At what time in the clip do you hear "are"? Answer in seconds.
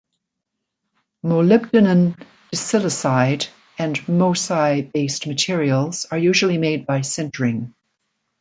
6.09-6.17